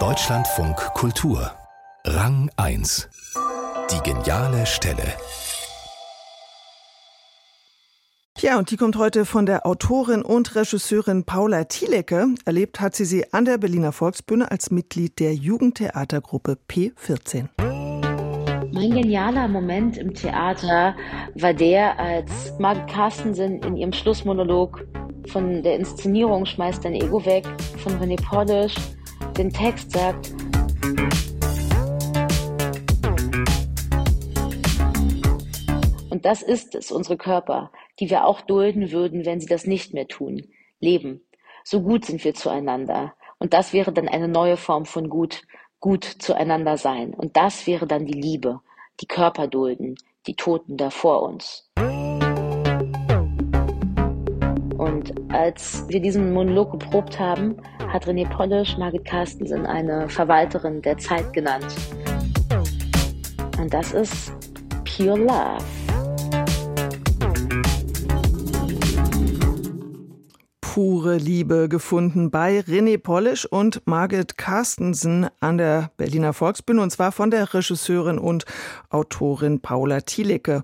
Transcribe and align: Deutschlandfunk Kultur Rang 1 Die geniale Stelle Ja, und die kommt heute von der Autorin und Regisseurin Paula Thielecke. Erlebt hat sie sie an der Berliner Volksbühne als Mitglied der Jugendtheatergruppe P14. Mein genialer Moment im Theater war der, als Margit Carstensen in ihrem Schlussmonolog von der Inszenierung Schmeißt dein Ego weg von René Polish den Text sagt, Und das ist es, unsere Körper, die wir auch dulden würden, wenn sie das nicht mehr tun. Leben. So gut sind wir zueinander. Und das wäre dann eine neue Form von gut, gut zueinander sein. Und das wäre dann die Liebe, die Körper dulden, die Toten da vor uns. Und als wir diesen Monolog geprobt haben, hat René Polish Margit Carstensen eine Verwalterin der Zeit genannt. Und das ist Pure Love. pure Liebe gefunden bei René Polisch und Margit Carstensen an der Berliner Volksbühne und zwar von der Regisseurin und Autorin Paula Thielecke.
Deutschlandfunk 0.00 0.76
Kultur 0.94 1.52
Rang 2.04 2.50
1 2.56 3.08
Die 3.88 4.00
geniale 4.10 4.66
Stelle 4.66 5.04
Ja, 8.40 8.58
und 8.58 8.72
die 8.72 8.76
kommt 8.76 8.96
heute 8.96 9.24
von 9.24 9.46
der 9.46 9.64
Autorin 9.64 10.22
und 10.22 10.56
Regisseurin 10.56 11.22
Paula 11.22 11.62
Thielecke. 11.62 12.34
Erlebt 12.44 12.80
hat 12.80 12.96
sie 12.96 13.04
sie 13.04 13.32
an 13.32 13.44
der 13.44 13.58
Berliner 13.58 13.92
Volksbühne 13.92 14.50
als 14.50 14.72
Mitglied 14.72 15.20
der 15.20 15.32
Jugendtheatergruppe 15.32 16.58
P14. 16.68 17.46
Mein 18.72 18.90
genialer 18.90 19.46
Moment 19.46 19.98
im 19.98 20.12
Theater 20.14 20.96
war 21.36 21.54
der, 21.54 21.96
als 21.96 22.58
Margit 22.58 22.88
Carstensen 22.88 23.62
in 23.62 23.76
ihrem 23.76 23.92
Schlussmonolog 23.92 24.84
von 25.28 25.62
der 25.62 25.76
Inszenierung 25.76 26.46
Schmeißt 26.46 26.84
dein 26.84 26.94
Ego 26.94 27.24
weg 27.24 27.44
von 27.78 27.92
René 28.00 28.22
Polish 28.22 28.74
den 29.36 29.50
Text 29.50 29.90
sagt, 29.90 30.32
Und 36.10 36.24
das 36.24 36.42
ist 36.42 36.76
es, 36.76 36.92
unsere 36.92 37.16
Körper, 37.16 37.72
die 37.98 38.08
wir 38.08 38.24
auch 38.24 38.40
dulden 38.40 38.92
würden, 38.92 39.26
wenn 39.26 39.40
sie 39.40 39.48
das 39.48 39.66
nicht 39.66 39.94
mehr 39.94 40.06
tun. 40.06 40.46
Leben. 40.78 41.26
So 41.64 41.82
gut 41.82 42.04
sind 42.04 42.22
wir 42.22 42.34
zueinander. 42.34 43.14
Und 43.38 43.52
das 43.52 43.72
wäre 43.72 43.92
dann 43.92 44.08
eine 44.08 44.28
neue 44.28 44.56
Form 44.56 44.84
von 44.84 45.08
gut, 45.08 45.42
gut 45.80 46.04
zueinander 46.04 46.76
sein. 46.76 47.14
Und 47.14 47.36
das 47.36 47.66
wäre 47.66 47.88
dann 47.88 48.06
die 48.06 48.12
Liebe, 48.12 48.60
die 49.00 49.06
Körper 49.06 49.48
dulden, 49.48 49.96
die 50.28 50.36
Toten 50.36 50.76
da 50.76 50.90
vor 50.90 51.22
uns. 51.22 51.68
Und 54.84 55.14
als 55.32 55.88
wir 55.88 55.98
diesen 55.98 56.34
Monolog 56.34 56.72
geprobt 56.72 57.18
haben, 57.18 57.56
hat 57.90 58.06
René 58.06 58.28
Polish 58.28 58.76
Margit 58.76 59.06
Carstensen 59.06 59.64
eine 59.64 60.10
Verwalterin 60.10 60.82
der 60.82 60.98
Zeit 60.98 61.32
genannt. 61.32 61.74
Und 63.58 63.72
das 63.72 63.92
ist 63.92 64.30
Pure 64.84 65.16
Love. 65.16 65.64
pure 70.60 71.18
Liebe 71.18 71.68
gefunden 71.68 72.32
bei 72.32 72.58
René 72.58 72.98
Polisch 72.98 73.46
und 73.46 73.86
Margit 73.86 74.36
Carstensen 74.36 75.28
an 75.38 75.56
der 75.56 75.92
Berliner 75.96 76.32
Volksbühne 76.32 76.82
und 76.82 76.90
zwar 76.90 77.12
von 77.12 77.30
der 77.30 77.54
Regisseurin 77.54 78.18
und 78.18 78.44
Autorin 78.90 79.60
Paula 79.60 80.00
Thielecke. 80.00 80.63